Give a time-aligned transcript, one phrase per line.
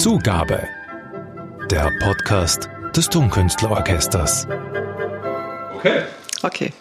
[0.00, 0.66] Zugabe.
[1.70, 4.46] Der Podcast des Tonkünstlerorchesters.
[5.76, 6.04] Okay.
[6.42, 6.72] Okay.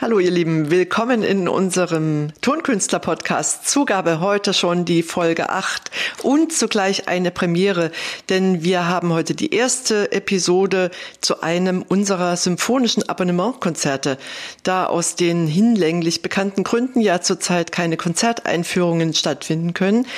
[0.00, 3.68] Hallo ihr Lieben, willkommen in unserem Tonkünstler-Podcast.
[3.68, 5.88] Zugabe heute schon die Folge 8
[6.24, 7.92] und zugleich eine Premiere,
[8.28, 10.90] denn wir haben heute die erste Episode
[11.20, 14.18] zu einem unserer symphonischen Abonnementkonzerte.
[14.64, 20.08] Da aus den hinlänglich bekannten Gründen ja zurzeit keine Konzerteinführungen stattfinden können,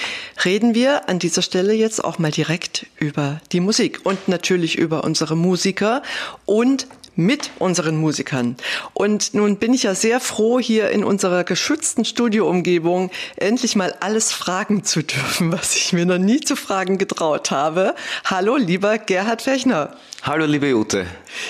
[0.43, 5.05] reden wir an dieser Stelle jetzt auch mal direkt über die Musik und natürlich über
[5.05, 6.03] unsere Musiker
[6.47, 8.57] und mit unseren Musikern.
[8.95, 14.33] Und nun bin ich ja sehr froh, hier in unserer geschützten Studioumgebung endlich mal alles
[14.33, 17.95] fragen zu dürfen, was ich mir noch nie zu fragen getraut habe.
[18.25, 19.97] Hallo, lieber Gerhard Fechner.
[20.23, 21.07] Hallo, liebe Ute.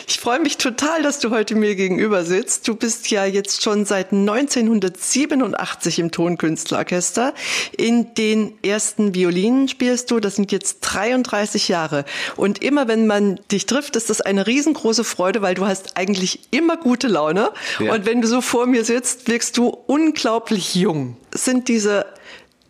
[0.06, 2.68] Ich freue mich total, dass du heute mir gegenüber sitzt.
[2.68, 7.32] Du bist ja jetzt schon seit 1987 im Tonkünstlerorchester.
[7.78, 10.20] In den ersten Violinen spielst du.
[10.20, 12.04] Das sind jetzt 33 Jahre.
[12.36, 16.40] Und immer wenn man dich trifft, ist das eine riesengroße Freude, weil du hast eigentlich
[16.50, 17.50] immer gute Laune.
[17.80, 17.92] Ja.
[17.92, 21.16] Und wenn du so vor mir sitzt, wirkst du unglaublich jung.
[21.32, 22.06] Sind diese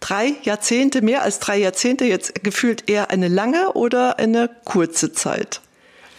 [0.01, 5.61] drei Jahrzehnte, mehr als drei Jahrzehnte jetzt gefühlt eher eine lange oder eine kurze Zeit?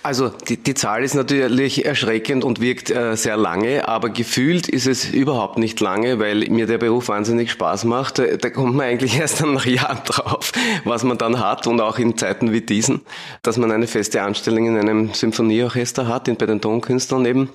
[0.07, 4.87] Also die, die Zahl ist natürlich erschreckend und wirkt äh, sehr lange, aber gefühlt ist
[4.87, 8.19] es überhaupt nicht lange, weil mir der Beruf wahnsinnig Spaß macht.
[8.19, 10.53] Äh, da kommt man eigentlich erst dann nach Jahren drauf,
[10.85, 13.01] was man dann hat und auch in Zeiten wie diesen,
[13.43, 17.49] dass man eine feste Anstellung in einem Symphonieorchester hat, bei den Tonkünstlern eben.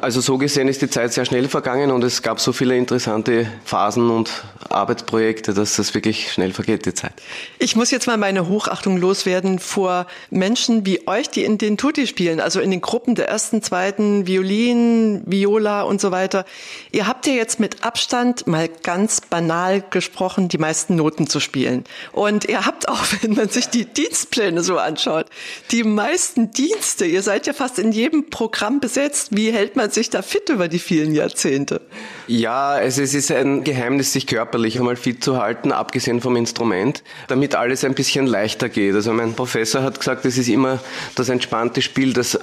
[0.00, 3.50] Also so gesehen ist die Zeit sehr schnell vergangen und es gab so viele interessante
[3.64, 4.30] Phasen und
[4.68, 7.14] Arbeitsprojekte, dass das wirklich schnell vergeht, die Zeit.
[7.58, 11.95] Ich muss jetzt mal meine Hochachtung loswerden vor Menschen wie euch, die in den Tut
[11.96, 16.44] Tutti spielen, also in den Gruppen der ersten, zweiten, Violin, Viola und so weiter.
[16.92, 21.84] Ihr habt ja jetzt mit Abstand mal ganz banal gesprochen, die meisten Noten zu spielen.
[22.12, 25.26] Und ihr habt auch, wenn man sich die Dienstpläne so anschaut,
[25.70, 27.06] die meisten Dienste.
[27.06, 29.34] Ihr seid ja fast in jedem Programm besetzt.
[29.34, 31.80] Wie hält man sich da fit über die vielen Jahrzehnte?
[32.26, 37.02] Ja, also es ist ein Geheimnis, sich körperlich einmal fit zu halten, abgesehen vom Instrument,
[37.28, 38.94] damit alles ein bisschen leichter geht.
[38.94, 40.80] Also mein Professor hat gesagt, es ist immer
[41.14, 42.38] das entspannte Spiel, das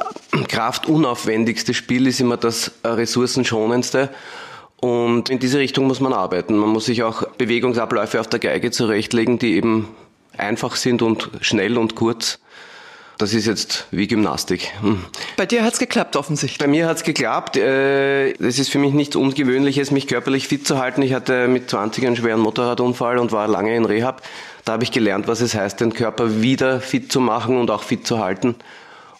[0.48, 4.10] kraftunaufwendigste Spiel ist immer das ressourcenschonendste.
[4.78, 6.58] Und in diese Richtung muss man arbeiten.
[6.58, 9.88] Man muss sich auch Bewegungsabläufe auf der Geige zurechtlegen, die eben
[10.38, 12.40] einfach sind und schnell und kurz.
[13.18, 14.72] Das ist jetzt wie Gymnastik.
[14.82, 15.06] Hm.
[15.38, 16.58] Bei dir hat's geklappt offensichtlich.
[16.58, 17.56] Bei mir hat's geklappt.
[17.56, 21.02] Äh, es ist für mich nichts Ungewöhnliches, mich körperlich fit zu halten.
[21.02, 24.24] Ich hatte mit 20 einen schweren Motorradunfall und war lange in Rehab.
[24.66, 27.84] Da habe ich gelernt, was es heißt, den Körper wieder fit zu machen und auch
[27.84, 28.56] fit zu halten.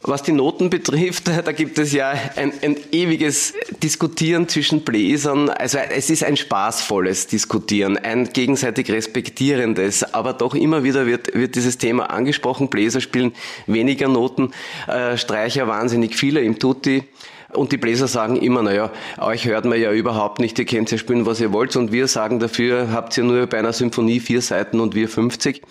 [0.06, 5.50] Was die Noten betrifft, da gibt es ja ein, ein, ewiges Diskutieren zwischen Bläsern.
[5.50, 11.56] Also es ist ein spaßvolles Diskutieren, ein gegenseitig respektierendes, aber doch immer wieder wird, wird
[11.56, 12.68] dieses Thema angesprochen.
[12.68, 13.31] Bläser spielen
[13.66, 14.52] weniger Noten,
[14.88, 17.03] äh, Streicher wahnsinnig viele im Tutti.
[17.53, 20.97] Und die Bläser sagen immer, naja, euch hört man ja überhaupt nicht, ihr könnt ja
[20.97, 21.75] spielen, was ihr wollt.
[21.78, 25.62] Und wir sagen dafür, habt ihr nur bei einer Symphonie vier Seiten und wir 50.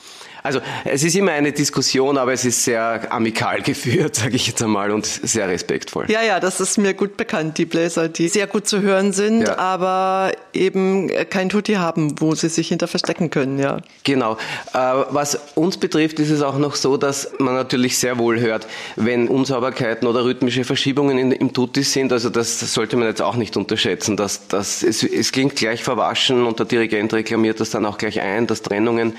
[0.42, 4.62] Also es ist immer eine Diskussion, aber es ist sehr amikal geführt, sage ich jetzt
[4.62, 6.06] einmal, und sehr respektvoll.
[6.08, 9.42] Ja, ja, das ist mir gut bekannt, die Bläser, die sehr gut zu hören sind,
[9.42, 9.58] ja.
[9.58, 13.78] aber eben kein Tutti haben, wo sie sich hinter verstecken können, ja.
[14.04, 14.36] Genau.
[14.72, 14.78] Äh,
[15.10, 18.66] was uns betrifft, ist es auch noch so, dass man natürlich sehr wohl hört,
[18.96, 22.12] wenn Unsauberkeiten oder rhythmische Verschiebungen im Tutti sind.
[22.12, 24.16] Also das sollte man jetzt auch nicht unterschätzen.
[24.16, 28.20] Dass, dass es, es klingt gleich verwaschen und der Dirigent reklamiert das dann auch gleich
[28.20, 29.16] ein, dass Trennungen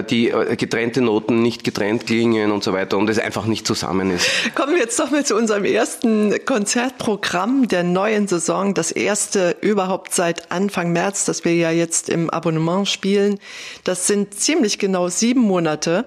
[0.00, 4.10] die äh, getrennte Noten nicht getrennt klingen und so weiter und es einfach nicht zusammen
[4.10, 4.26] ist.
[4.54, 10.14] Kommen wir jetzt doch mal zu unserem ersten Konzertprogramm der neuen Saison, das erste überhaupt
[10.14, 13.38] seit Anfang März, das wir ja jetzt im Abonnement spielen.
[13.84, 16.06] Das sind ziemlich genau sieben Monate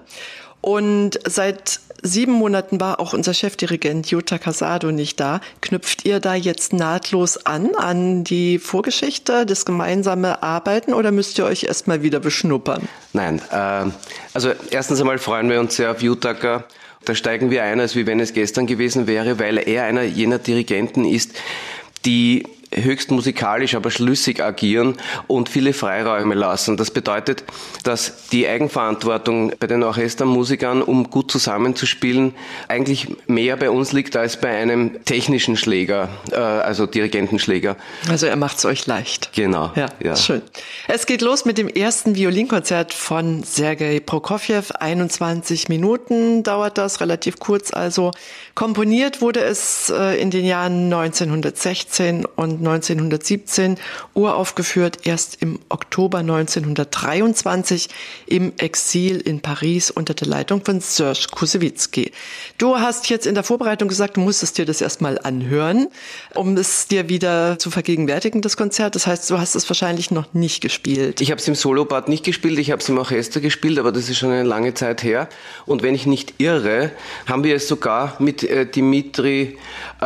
[0.60, 5.40] und seit sieben Monaten war auch unser Chefdirigent Jutta Casado nicht da.
[5.60, 11.44] Knüpft ihr da jetzt nahtlos an, an die Vorgeschichte, das gemeinsame Arbeiten oder müsst ihr
[11.44, 12.88] euch erstmal wieder beschnuppern?
[13.12, 13.90] Nein, äh,
[14.34, 16.64] also erstens einmal freuen wir uns sehr auf Jutaka.
[17.04, 20.38] Da steigen wir ein, als wie wenn es gestern gewesen wäre, weil er einer jener
[20.38, 21.32] Dirigenten ist,
[22.04, 24.96] die höchst musikalisch, aber schlüssig agieren
[25.26, 26.76] und viele Freiräume lassen.
[26.76, 27.44] Das bedeutet,
[27.82, 32.34] dass die Eigenverantwortung bei den Orchestermusikern, um gut zusammenzuspielen,
[32.68, 37.76] eigentlich mehr bei uns liegt als bei einem technischen Schläger, äh, also Dirigentenschläger.
[38.08, 39.30] Also er macht es euch leicht.
[39.34, 39.72] Genau.
[39.74, 40.42] Ja, ja, schön.
[40.88, 44.62] Es geht los mit dem ersten Violinkonzert von Sergei Prokofjew.
[44.78, 48.12] 21 Minuten dauert das, relativ kurz also.
[48.54, 53.76] Komponiert wurde es äh, in den Jahren 1916 und und 1917,
[54.14, 57.88] uraufgeführt erst im Oktober 1923
[58.26, 62.12] im Exil in Paris unter der Leitung von Serge Kusewitzki.
[62.58, 65.88] Du hast jetzt in der Vorbereitung gesagt, du musstest dir das erstmal anhören,
[66.34, 68.94] um es dir wieder zu vergegenwärtigen, das Konzert.
[68.94, 71.20] Das heißt, du hast es wahrscheinlich noch nicht gespielt.
[71.20, 74.08] Ich habe es im Solopart nicht gespielt, ich habe es im Orchester gespielt, aber das
[74.08, 75.28] ist schon eine lange Zeit her.
[75.66, 76.90] Und wenn ich nicht irre,
[77.26, 79.58] haben wir es sogar mit äh, Dimitri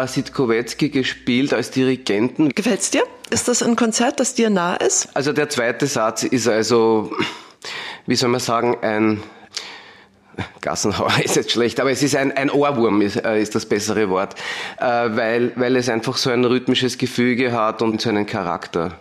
[0.06, 2.39] Sitkowetzki gespielt als Dirigenten.
[2.48, 3.04] Gefällt's dir?
[3.30, 5.08] Ist das ein Konzert, das dir nah ist?
[5.14, 7.12] Also der zweite Satz ist also,
[8.06, 9.22] wie soll man sagen, ein
[10.60, 14.08] Gassenhauer ist jetzt schlecht, aber es ist ein, ein Ohrwurm, ist, äh, ist das bessere
[14.10, 14.34] Wort,
[14.78, 18.98] äh, weil, weil es einfach so ein rhythmisches Gefüge hat und so einen Charakter.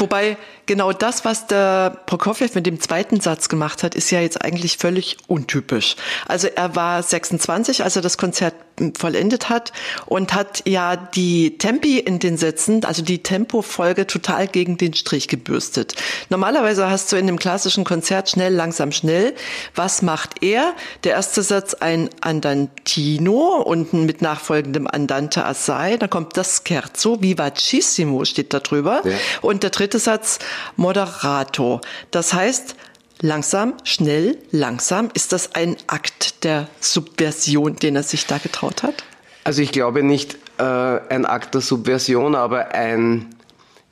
[0.00, 0.36] Wobei
[0.66, 4.78] genau das, was der Prokofjew mit dem zweiten Satz gemacht hat, ist ja jetzt eigentlich
[4.78, 5.96] völlig untypisch.
[6.26, 8.54] Also er war 26, als er das Konzert
[8.98, 9.72] vollendet hat
[10.06, 15.28] und hat ja die Tempi in den Sätzen, also die Tempofolge total gegen den Strich
[15.28, 15.94] gebürstet.
[16.30, 19.34] Normalerweise hast du in dem klassischen Konzert schnell, langsam, schnell.
[19.74, 20.72] Was macht er?
[21.04, 25.96] Der erste Satz ein Andantino unten mit nachfolgendem Andante assai.
[25.96, 29.02] Dann kommt das Scherzo, vivacissimo steht da drüber.
[29.04, 29.12] Ja.
[29.42, 30.38] Und der dritte Satz
[30.76, 31.80] Moderato.
[32.10, 32.76] Das heißt,
[33.20, 35.10] langsam, schnell, langsam.
[35.14, 39.04] Ist das ein Akt der Subversion, den er sich da getraut hat?
[39.44, 43.34] Also ich glaube nicht äh, ein Akt der Subversion, aber ein,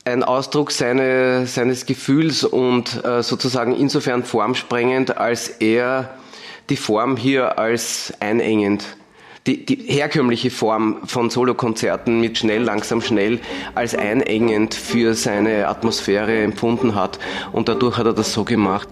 [0.05, 6.11] ein Ausdruck seine, seines Gefühls und äh, sozusagen insofern formsprengend, als er
[6.71, 8.85] die Form hier als einengend
[9.49, 13.41] die, die herkömmliche Form von Solokonzerten mit schnell, langsam, schnell
[13.75, 17.19] als einengend für seine Atmosphäre empfunden hat.
[17.53, 18.89] Und dadurch hat er das so gemacht.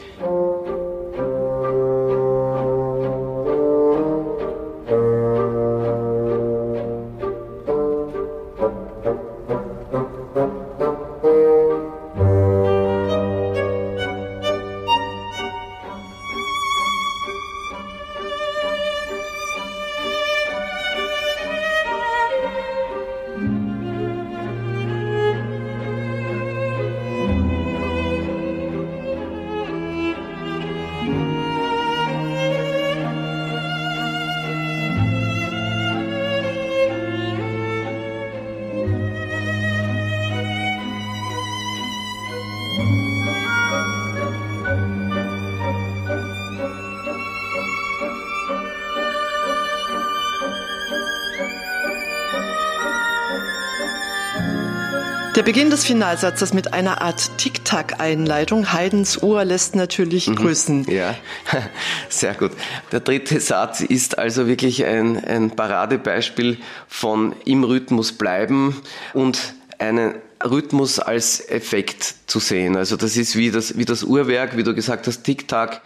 [55.37, 58.73] Der Beginn des Finalsatzes mit einer Art Tic-Tac-Einleitung.
[58.73, 60.37] Haydns Uhr lässt natürlich mhm.
[60.37, 60.91] grüßen.
[60.91, 61.15] Ja,
[62.09, 62.53] sehr gut.
[62.91, 66.57] Der dritte Satz ist also wirklich ein, ein Paradebeispiel
[66.89, 68.81] von im Rhythmus bleiben
[69.13, 72.75] und einen Rhythmus als Effekt zu sehen.
[72.75, 75.83] Also das ist wie das, wie das Uhrwerk, wie du gesagt hast, Tic-Tac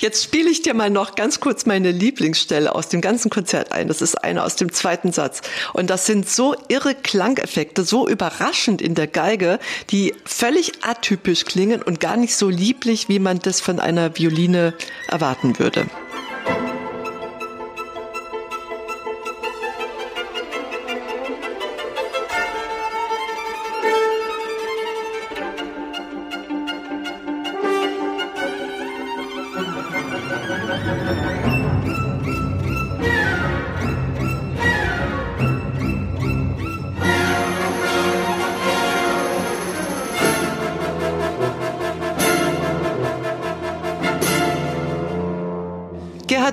[0.00, 3.88] Jetzt spiele ich dir mal noch ganz kurz meine Lieblingsstelle aus dem ganzen Konzert ein.
[3.88, 5.40] Das ist eine aus dem zweiten Satz.
[5.72, 9.58] Und das sind so irre Klangeffekte, so überraschend in der Geige,
[9.90, 14.74] die völlig atypisch klingen und gar nicht so lieblich, wie man das von einer Violine
[15.08, 15.86] erwarten würde.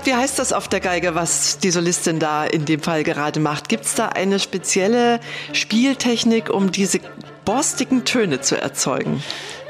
[0.01, 3.39] Gerhard, wie heißt das auf der Geige, was die Solistin da in dem Fall gerade
[3.39, 3.69] macht?
[3.69, 5.19] Gibt es da eine spezielle
[5.53, 6.99] Spieltechnik, um diese
[7.45, 9.23] borstigen Töne zu erzeugen?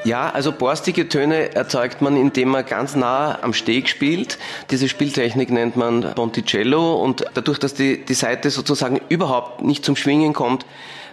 [0.04, 4.40] Ja, also borstige Töne erzeugt man, indem man ganz nah am Steg spielt.
[4.72, 9.96] Diese Spieltechnik nennt man Ponticello und dadurch, dass die, die Seite sozusagen überhaupt nicht zum
[9.96, 10.66] Schwingen kommt,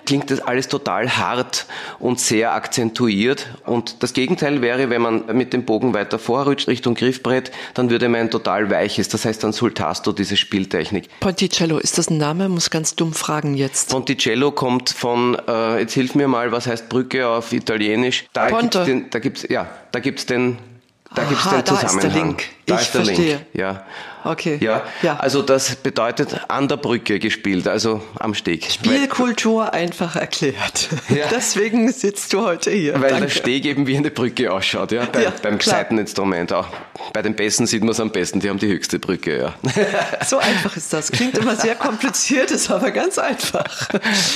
[0.09, 1.67] klingt das alles total hart
[1.99, 3.47] und sehr akzentuiert.
[3.67, 8.09] Und das Gegenteil wäre, wenn man mit dem Bogen weiter vorrutscht Richtung Griffbrett, dann würde
[8.09, 11.11] man ein total weiches, das heißt dann Sultasto, diese Spieltechnik.
[11.21, 12.49] Ponticello, ist das ein Name?
[12.49, 13.91] Muss ganz dumm fragen jetzt.
[13.91, 18.25] Ponticello kommt von, äh, jetzt hilf mir mal, was heißt Brücke auf Italienisch?
[18.33, 18.79] Da Ponte.
[18.79, 20.57] Gibt's den, da gibt's, ja, da gibt's den,
[21.15, 22.01] da Aha, gibt's den Zusammenhang.
[22.01, 22.45] Da ist der Link.
[22.69, 23.27] Da ich verstehe.
[23.27, 23.41] Link.
[23.55, 23.85] Ja.
[24.25, 24.59] Okay.
[24.61, 24.83] Ja.
[25.03, 25.17] Ja.
[25.19, 28.71] Also das bedeutet an der Brücke gespielt, also am Steg.
[28.71, 30.89] Spielkultur einfach erklärt.
[31.09, 31.27] Ja.
[31.31, 32.95] Deswegen sitzt du heute hier.
[32.95, 33.27] Weil, weil Danke.
[33.27, 35.05] der Steg eben wie eine Brücke ausschaut, ja.
[35.07, 35.59] Bei, Ja, beim.
[35.61, 36.67] Seiteninstrument auch.
[37.13, 39.55] Bei den Besten sieht man es am besten, die haben die höchste Brücke, ja.
[40.27, 41.11] So einfach ist das.
[41.13, 43.89] Klingt immer sehr kompliziert, ist aber ganz einfach.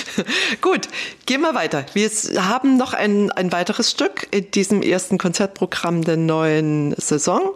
[0.60, 0.88] Gut,
[1.26, 1.84] gehen wir weiter.
[1.94, 2.10] Wir
[2.48, 7.52] haben noch ein, ein weiteres Stück in diesem ersten Konzertprogramm der neuen Saison.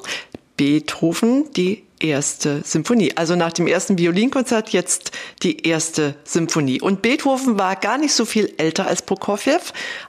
[0.57, 3.13] Beethoven, die erste Symphonie.
[3.17, 6.81] Also nach dem ersten Violinkonzert jetzt die erste Symphonie.
[6.81, 9.61] Und Beethoven war gar nicht so viel älter als Prokofjew,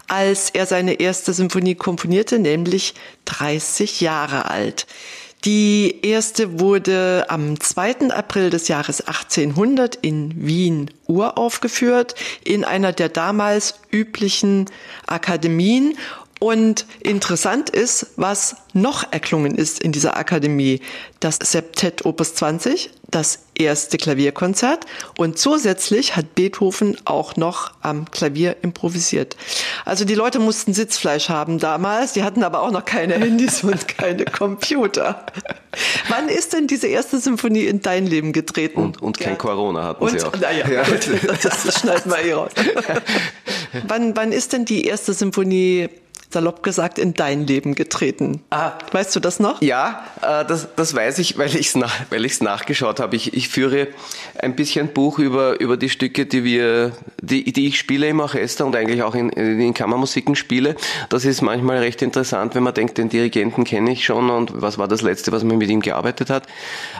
[0.07, 2.93] als er seine erste Symphonie komponierte, nämlich
[3.25, 4.87] 30 Jahre alt.
[5.45, 8.09] Die erste wurde am 2.
[8.09, 14.65] April des Jahres 1800 in Wien uraufgeführt, in einer der damals üblichen
[15.05, 15.95] Akademien.
[16.39, 20.81] Und interessant ist, was noch erklungen ist in dieser Akademie.
[21.19, 24.85] Das Septett Opus 20, das erste Klavierkonzert
[25.17, 29.35] und zusätzlich hat Beethoven auch noch am Klavier improvisiert.
[29.83, 33.87] Also die Leute mussten Sitzfleisch haben damals, die hatten aber auch noch keine Handys und
[33.87, 35.25] keine Computer.
[36.09, 38.79] Wann ist denn diese erste Symphonie in dein Leben getreten?
[38.81, 39.37] Und, und kein Ja.
[39.37, 40.35] Corona hatten Und, sie auch.
[40.35, 40.83] naja, Ja.
[40.83, 41.07] gut,
[41.43, 42.51] das, das schneiden wir eh raus.
[43.87, 45.89] wann, wann ist denn die erste Symphonie,
[46.29, 48.41] salopp gesagt, in dein Leben getreten?
[48.49, 48.73] Ah.
[48.91, 49.61] Weißt du das noch?
[49.61, 53.15] Ja, äh, das, das weiß ich, weil ich es nach, weil ich's nachgeschaut habe.
[53.15, 53.87] Ich, ich führe
[54.39, 56.91] ein bisschen Buch über, über die Stücke, die wir,
[57.21, 60.75] die, die ich spiele im Orchester und eigentlich auch in, in Kammermusiken spiele.
[61.09, 64.77] Das ist manchmal recht interessant, wenn man denkt, den Dirigenten kenne ich schon und was
[64.77, 66.47] war das letzte, was man mit ihm gearbeitet hat.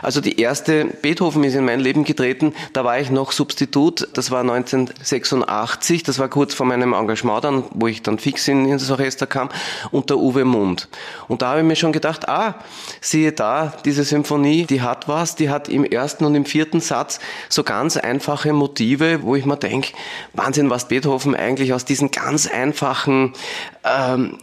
[0.02, 4.30] Also die erste Beethoven ist in mein Leben getreten, da war ich noch Substitut, das
[4.30, 8.72] war 1986, das war kurz vor meinem Engagement dann, wo ich dann fix in, in
[8.72, 9.48] das Orchester kam,
[9.90, 10.88] und der Uwe Mund.
[11.26, 12.54] Und da habe ich mir schon gedacht, ah,
[13.00, 17.18] siehe da, diese Symphonie, die hat was, die hat im ersten und im vierten Satz
[17.48, 19.92] so ganz einfache Motive, wo ich mir denke,
[20.32, 23.32] Wahnsinn, was Beethoven eigentlich aus diesen ganz einfachen
[23.84, 24.38] ähm,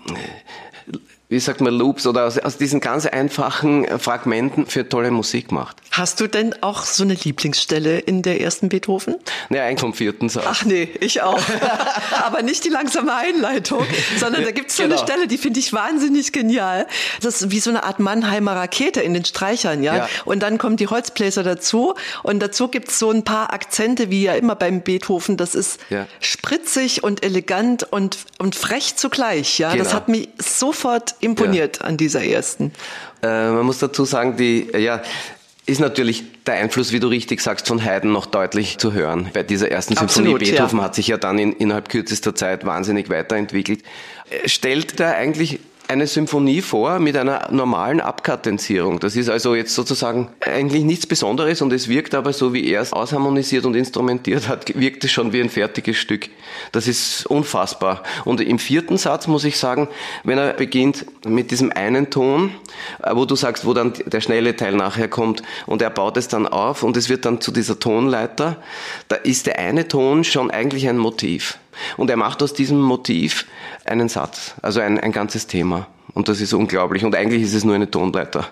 [1.27, 5.51] wie sagt man, Loops oder aus, aus diesen ganz einfachen äh, Fragmenten für tolle Musik
[5.51, 5.77] macht.
[5.91, 9.15] Hast du denn auch so eine Lieblingsstelle in der ersten Beethoven?
[9.49, 10.45] Naja, eigentlich vom vierten Satz.
[10.47, 11.39] Ach nee, ich auch.
[12.23, 13.83] Aber nicht die langsame Einleitung,
[14.19, 14.97] sondern da gibt's so Genau.
[14.97, 16.85] eine Stelle, die finde ich wahnsinnig genial.
[17.21, 19.95] Das ist wie so eine Art Mannheimer Rakete in den Streichern, ja.
[19.95, 20.09] Ja.
[20.25, 24.33] Und dann kommen die Holzbläser dazu und dazu gibt's so ein paar Akzente, wie ja
[24.35, 25.37] immer beim Beethoven.
[25.37, 26.05] Das ist Ja.
[26.19, 29.69] spritzig und elegant und, und frech zugleich, ja.
[29.75, 29.95] Das Genau.
[29.95, 32.71] hat mich sofort imponiert an dieser ersten.
[33.21, 35.01] Äh, man muss dazu sagen, die, ja,
[35.65, 39.29] ist natürlich der Einfluss, wie du richtig sagst, von Haydn noch deutlich zu hören.
[39.33, 40.85] Bei dieser ersten Symphonie Absolut, Beethoven ja.
[40.85, 43.83] hat sich ja dann in, innerhalb kürzester Zeit wahnsinnig weiterentwickelt.
[44.29, 48.99] Äh, Stellt da eigentlich eine Symphonie vor mit einer normalen Abkadenzierung.
[48.99, 52.81] Das ist also jetzt sozusagen eigentlich nichts Besonderes und es wirkt aber so, wie er
[52.81, 56.29] es ausharmonisiert und instrumentiert hat, wirkt es schon wie ein fertiges Stück.
[56.71, 58.03] Das ist unfassbar.
[58.23, 59.87] Und im vierten Satz muss ich sagen,
[60.23, 62.51] wenn er beginnt mit diesem einen Ton,
[63.03, 66.27] äh, wo du sagst, wo dann der schnelle Teil nachher kommt und er baut es
[66.27, 68.57] dann auf und es wird dann zu dieser Tonleiter,
[69.07, 71.59] da ist der eine Ton schon eigentlich ein Motiv.
[71.97, 73.45] Und er macht aus diesem Motiv
[73.85, 75.87] einen Satz, also ein, ein ganzes Thema.
[76.13, 77.03] Und das ist unglaublich.
[77.03, 78.47] Und eigentlich ist es nur eine Tonleiter.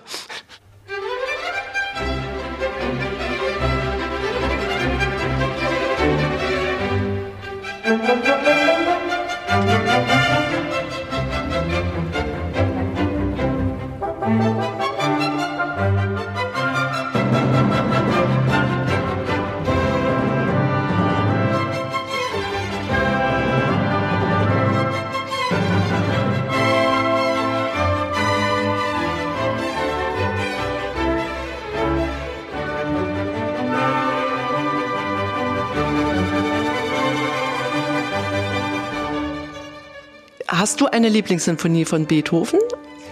[40.64, 42.58] Hast du eine Lieblingssymphonie von Beethoven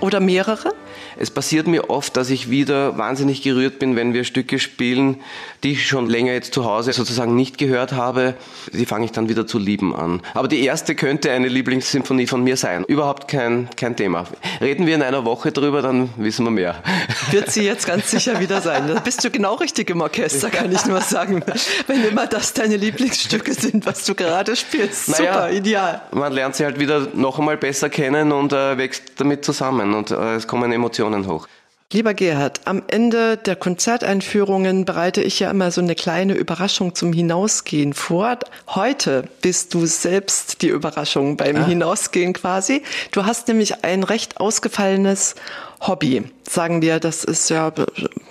[0.00, 0.72] oder mehrere?
[1.18, 5.20] Es passiert mir oft, dass ich wieder wahnsinnig gerührt bin, wenn wir Stücke spielen,
[5.62, 8.34] die ich schon länger jetzt zu Hause sozusagen nicht gehört habe.
[8.72, 10.22] Die fange ich dann wieder zu lieben an.
[10.34, 12.84] Aber die erste könnte eine Lieblingssymphonie von mir sein.
[12.84, 14.24] Überhaupt kein, kein Thema.
[14.60, 16.82] Reden wir in einer Woche drüber, dann wissen wir mehr.
[17.30, 18.82] Wird sie jetzt ganz sicher wieder sein.
[18.92, 21.42] Da bist du genau richtig im Orchester, kann ich nur sagen.
[21.86, 25.08] Wenn immer das deine Lieblingsstücke sind, was du gerade spielst.
[25.08, 26.02] Naja, Super, ideal.
[26.10, 30.10] Man lernt sie halt wieder noch einmal besser kennen und äh, wächst damit zusammen und
[30.10, 31.46] äh, es kommen Emotionen hoch.
[31.92, 37.12] Lieber Gerhard, am Ende der Konzerteinführungen bereite ich ja immer so eine kleine Überraschung zum
[37.12, 38.38] Hinausgehen vor.
[38.68, 41.66] Heute bist du selbst die Überraschung beim ah.
[41.66, 42.82] Hinausgehen quasi.
[43.10, 45.34] Du hast nämlich ein recht ausgefallenes
[45.82, 46.24] Hobby.
[46.48, 47.70] Sagen wir, das ist ja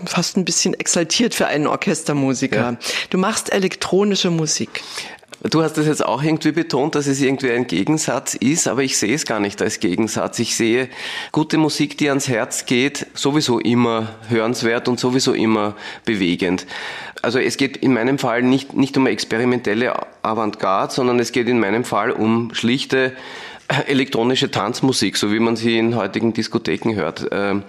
[0.06, 2.58] fast ein bisschen exaltiert für einen Orchestermusiker.
[2.58, 2.78] Ja.
[3.12, 4.82] Du machst elektronische Musik.
[5.50, 8.96] Du hast es jetzt auch irgendwie betont, dass es irgendwie ein Gegensatz ist, aber ich
[8.96, 10.38] sehe es gar nicht als Gegensatz.
[10.38, 10.88] Ich sehe
[11.32, 16.68] gute Musik, die ans Herz geht, sowieso immer hörenswert und sowieso immer bewegend.
[17.24, 21.60] Also es geht in meinem Fall nicht, nicht um experimentelle Avantgarde, sondern es geht in
[21.60, 23.14] meinem Fall um schlichte
[23.88, 27.28] elektronische Tanzmusik, so wie man sie in heutigen Diskotheken hört.
[27.32, 27.64] Ähm,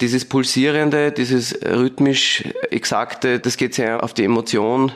[0.00, 2.42] dieses pulsierende, dieses rhythmisch
[2.72, 4.90] exakte, das geht sehr auf die Emotion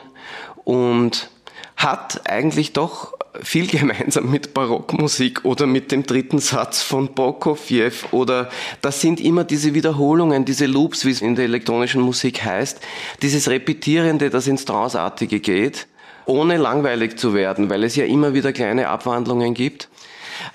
[0.65, 1.29] und
[1.79, 8.49] hat eigentlich doch viel gemeinsam mit Barockmusik oder mit dem dritten Satz von Prokofjew oder
[8.81, 12.79] das sind immer diese Wiederholungen, diese Loops, wie es in der elektronischen Musik heißt,
[13.21, 15.87] dieses Repetierende, das ins Trausartige geht,
[16.25, 19.87] ohne langweilig zu werden, weil es ja immer wieder kleine Abwandlungen gibt.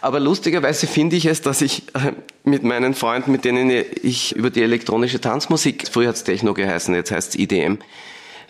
[0.00, 2.12] Aber lustigerweise finde ich es, dass ich äh,
[2.44, 6.94] mit meinen Freunden, mit denen ich über die elektronische Tanzmusik, früher hat es Techno geheißen,
[6.94, 7.78] jetzt heißt es IDM,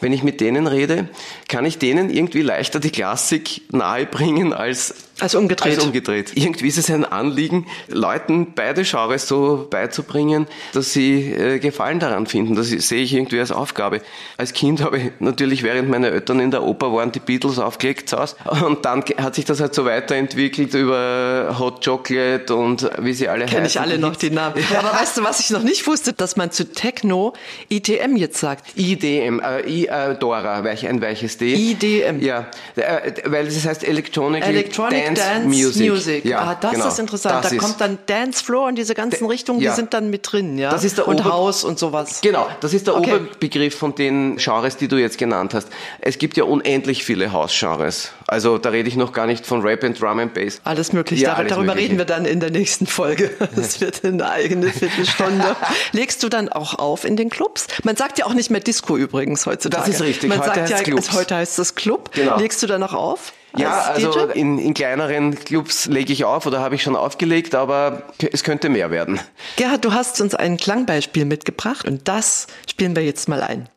[0.00, 1.08] wenn ich mit denen rede,
[1.48, 5.76] kann ich denen irgendwie leichter die Klassik nahebringen als als umgedreht.
[5.76, 6.32] Als umgedreht.
[6.34, 12.26] Irgendwie ist es ein Anliegen, Leuten beide Genres so beizubringen, dass sie äh, Gefallen daran
[12.26, 12.56] finden.
[12.56, 14.00] Das sehe ich irgendwie als Aufgabe.
[14.36, 18.08] Als Kind habe ich natürlich, während meine Eltern in der Oper waren, die Beatles aufgelegt
[18.08, 18.36] zu Hause.
[18.64, 23.46] Und dann hat sich das halt so weiterentwickelt über Hot Chocolate und wie sie alle
[23.46, 23.62] Kenn heißen.
[23.62, 24.56] Kenne ich alle noch die Namen.
[24.76, 27.34] Aber weißt du, was ich noch nicht wusste, dass man zu Techno
[27.68, 28.76] ITM jetzt sagt?
[28.76, 31.54] IDM, äh, I, äh, Dora, ein weiches D.
[31.54, 32.20] IDM.
[32.20, 35.90] Ja, äh, weil es heißt Electronic, Electronic Dance, Dance Music.
[35.90, 36.24] Music.
[36.24, 36.88] Ja, ah, das genau.
[36.88, 37.44] ist interessant.
[37.44, 39.70] Das da ist kommt dann Dance Floor und diese ganzen Richtungen, ja.
[39.70, 40.70] die sind dann mit drin, ja.
[40.70, 42.20] Das ist der und Ober Haus und sowas.
[42.20, 43.14] Genau, das ist der okay.
[43.14, 45.68] Oberbegriff von den Genres, die du jetzt genannt hast.
[46.00, 48.12] Es gibt ja unendlich viele Hausgenres.
[48.26, 50.60] Also da rede ich noch gar nicht von Rap and Drum and Bass.
[50.64, 51.24] Alles mögliche.
[51.24, 51.88] Ja, alles Darüber mögliche.
[51.88, 53.30] reden wir dann in der nächsten Folge.
[53.54, 55.56] Das wird eine eigene Viertelstunde.
[55.92, 57.66] Legst du dann auch auf in den Clubs?
[57.84, 59.86] Man sagt ja auch nicht mehr Disco übrigens heutzutage.
[59.86, 60.28] Das ist richtig.
[60.28, 61.12] Man heute sagt ja, Clubs.
[61.12, 62.10] heute heißt das Club.
[62.12, 62.38] Genau.
[62.38, 63.32] Legst du dann auch auf?
[63.56, 68.02] Ja, also in, in kleineren Clubs lege ich auf oder habe ich schon aufgelegt, aber
[68.32, 69.20] es könnte mehr werden.
[69.56, 73.68] Gerhard, du hast uns ein Klangbeispiel mitgebracht und das spielen wir jetzt mal ein.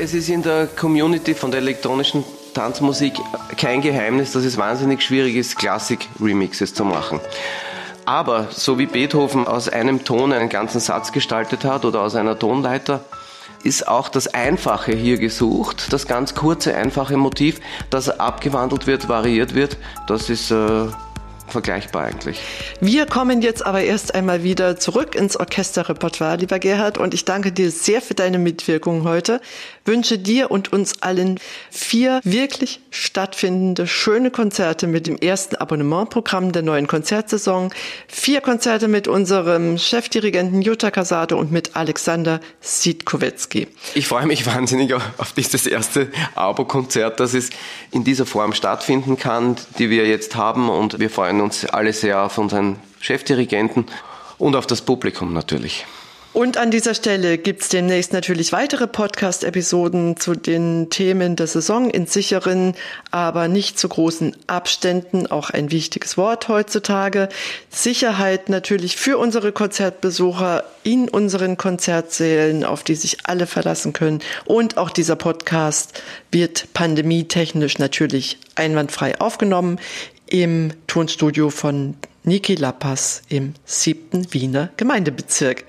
[0.00, 2.22] Es ist in der Community von der elektronischen
[2.54, 3.14] Tanzmusik
[3.56, 7.18] kein Geheimnis, dass es wahnsinnig schwierig ist, Klassik-Remixes zu machen.
[8.04, 12.38] Aber so wie Beethoven aus einem Ton einen ganzen Satz gestaltet hat oder aus einer
[12.38, 13.00] Tonleiter,
[13.64, 19.56] ist auch das Einfache hier gesucht, das ganz kurze, einfache Motiv, das abgewandelt wird, variiert
[19.56, 19.78] wird.
[20.06, 20.86] Das ist äh,
[21.52, 22.40] vergleichbar eigentlich.
[22.80, 27.52] Wir kommen jetzt aber erst einmal wieder zurück ins Orchesterrepertoire, lieber Gerhard, und ich danke
[27.52, 29.40] dir sehr für deine Mitwirkung heute.
[29.84, 36.62] Wünsche dir und uns allen vier wirklich stattfindende, schöne Konzerte mit dem ersten Abonnementprogramm der
[36.62, 37.72] neuen Konzertsaison,
[38.06, 43.68] vier Konzerte mit unserem Chefdirigenten Jutta Casado und mit Alexander Siedkowetzki.
[43.94, 47.50] Ich freue mich wahnsinnig auf dieses erste Abo-Konzert, das es
[47.90, 52.22] in dieser Form stattfinden kann, die wir jetzt haben und wir freuen uns alle sehr
[52.22, 53.86] auf unseren Chefdirigenten
[54.38, 55.84] und auf das Publikum natürlich.
[56.34, 62.06] Und an dieser Stelle gibt's demnächst natürlich weitere Podcast-Episoden zu den Themen der Saison in
[62.06, 62.74] sicheren,
[63.10, 65.26] aber nicht zu großen Abständen.
[65.26, 67.28] Auch ein wichtiges Wort heutzutage.
[67.70, 74.20] Sicherheit natürlich für unsere Konzertbesucher in unseren Konzertsälen, auf die sich alle verlassen können.
[74.44, 79.80] Und auch dieser Podcast wird pandemietechnisch natürlich einwandfrei aufgenommen
[80.30, 85.64] im Tonstudio von Niki Lappas im siebten Wiener Gemeindebezirk.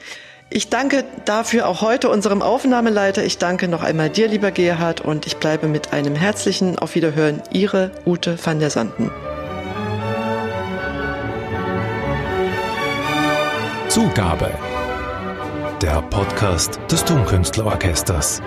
[0.49, 3.23] Ich danke dafür auch heute unserem Aufnahmeleiter.
[3.23, 7.41] Ich danke noch einmal dir, lieber Gerhard, und ich bleibe mit einem herzlichen Auf Wiederhören.
[7.51, 9.11] Ihre Ute van der Sanden.
[13.89, 14.51] Zugabe.
[15.81, 18.41] der Podcast des Tonkünstlerorchesters.